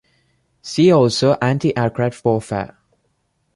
See 0.63 0.91
also 0.91 1.35
antiaircraft 1.35 2.25
warfare. 2.25 2.75